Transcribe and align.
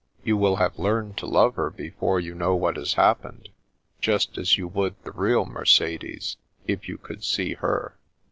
"You 0.25 0.35
will 0.35 0.55
have 0.55 0.79
learned 0.79 1.15
to 1.17 1.27
love 1.27 1.53
her 1.57 1.69
before 1.69 2.19
you 2.19 2.33
know 2.33 2.55
what 2.55 2.75
has 2.75 2.95
happened, 2.95 3.49
just 3.99 4.35
as 4.35 4.57
you 4.57 4.67
would 4.69 4.95
the 5.03 5.11
real 5.11 5.45
Mercedes, 5.45 6.37
if 6.65 6.89
you 6.89 6.97
could 6.97 7.23
see 7.23 7.53
her." 7.53 7.99